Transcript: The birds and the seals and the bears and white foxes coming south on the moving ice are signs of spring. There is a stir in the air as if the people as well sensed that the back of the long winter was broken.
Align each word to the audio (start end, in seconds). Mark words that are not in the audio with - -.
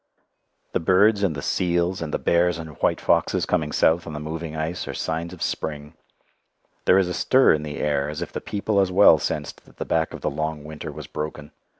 The 0.73 0.79
birds 0.79 1.21
and 1.21 1.35
the 1.35 1.43
seals 1.43 2.01
and 2.01 2.11
the 2.11 2.17
bears 2.17 2.57
and 2.57 2.71
white 2.81 2.99
foxes 2.99 3.45
coming 3.45 3.71
south 3.71 4.07
on 4.07 4.13
the 4.13 4.19
moving 4.19 4.55
ice 4.55 4.87
are 4.87 4.95
signs 4.95 5.31
of 5.31 5.43
spring. 5.43 5.93
There 6.85 6.97
is 6.97 7.07
a 7.07 7.13
stir 7.13 7.53
in 7.53 7.61
the 7.61 7.77
air 7.77 8.09
as 8.09 8.19
if 8.19 8.31
the 8.33 8.41
people 8.41 8.79
as 8.79 8.91
well 8.91 9.19
sensed 9.19 9.63
that 9.65 9.77
the 9.77 9.85
back 9.85 10.11
of 10.15 10.21
the 10.21 10.31
long 10.31 10.63
winter 10.63 10.91
was 10.91 11.05
broken. 11.05 11.51